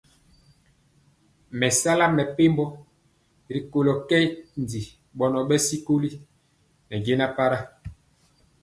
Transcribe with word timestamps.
Me 1.57 1.67
sala 1.81 2.05
mɛpembo 2.15 2.65
rikolo 3.53 3.91
kɛndi 4.09 4.81
bɔnɔ 5.17 5.39
bɛ 5.49 5.55
sikoli 5.67 6.09
ne 6.87 6.95
jɛna 7.05 7.25
para, 7.35 7.59